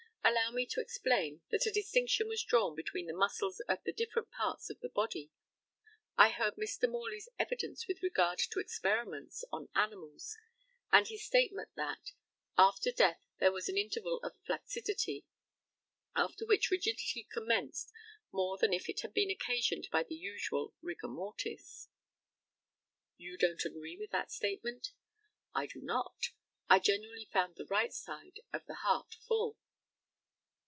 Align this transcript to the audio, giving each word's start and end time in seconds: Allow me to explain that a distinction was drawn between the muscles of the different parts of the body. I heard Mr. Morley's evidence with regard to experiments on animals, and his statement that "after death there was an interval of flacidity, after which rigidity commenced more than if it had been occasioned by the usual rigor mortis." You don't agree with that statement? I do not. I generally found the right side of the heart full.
Allow 0.23 0.51
me 0.51 0.65
to 0.67 0.79
explain 0.79 1.41
that 1.49 1.65
a 1.65 1.71
distinction 1.71 2.27
was 2.27 2.43
drawn 2.43 2.75
between 2.75 3.07
the 3.07 3.13
muscles 3.13 3.59
of 3.67 3.83
the 3.83 3.91
different 3.91 4.29
parts 4.31 4.69
of 4.69 4.79
the 4.79 4.87
body. 4.87 5.31
I 6.15 6.29
heard 6.29 6.55
Mr. 6.55 6.87
Morley's 6.89 7.27
evidence 7.39 7.87
with 7.87 8.03
regard 8.03 8.37
to 8.39 8.59
experiments 8.59 9.43
on 9.51 9.67
animals, 9.75 10.37
and 10.91 11.07
his 11.07 11.25
statement 11.25 11.69
that 11.75 12.11
"after 12.57 12.91
death 12.91 13.19
there 13.39 13.51
was 13.51 13.67
an 13.67 13.77
interval 13.79 14.19
of 14.23 14.37
flacidity, 14.45 15.25
after 16.15 16.45
which 16.45 16.69
rigidity 16.71 17.23
commenced 17.29 17.91
more 18.31 18.57
than 18.59 18.73
if 18.73 18.87
it 18.87 19.01
had 19.01 19.13
been 19.13 19.31
occasioned 19.31 19.89
by 19.91 20.03
the 20.03 20.15
usual 20.15 20.75
rigor 20.81 21.07
mortis." 21.09 21.87
You 23.17 23.37
don't 23.37 23.65
agree 23.65 23.97
with 23.97 24.11
that 24.11 24.31
statement? 24.31 24.91
I 25.53 25.65
do 25.65 25.81
not. 25.81 26.29
I 26.69 26.77
generally 26.79 27.27
found 27.33 27.55
the 27.55 27.65
right 27.65 27.93
side 27.93 28.39
of 28.53 28.65
the 28.65 28.75
heart 28.75 29.15
full. 29.27 29.57